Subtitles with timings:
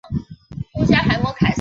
[0.03, 0.93] 首府卢茨
[1.37, 1.45] 克。